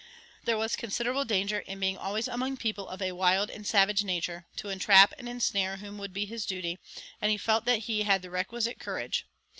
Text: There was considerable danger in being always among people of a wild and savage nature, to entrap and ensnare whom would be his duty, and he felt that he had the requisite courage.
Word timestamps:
There 0.45 0.57
was 0.57 0.75
considerable 0.75 1.25
danger 1.25 1.59
in 1.59 1.79
being 1.79 1.95
always 1.95 2.27
among 2.27 2.57
people 2.57 2.89
of 2.89 3.03
a 3.03 3.11
wild 3.11 3.51
and 3.51 3.67
savage 3.67 4.03
nature, 4.03 4.47
to 4.55 4.69
entrap 4.69 5.13
and 5.19 5.29
ensnare 5.29 5.77
whom 5.77 5.99
would 5.99 6.11
be 6.11 6.25
his 6.25 6.43
duty, 6.47 6.79
and 7.21 7.29
he 7.29 7.37
felt 7.37 7.65
that 7.65 7.81
he 7.81 8.01
had 8.01 8.23
the 8.23 8.31
requisite 8.31 8.79
courage. 8.79 9.27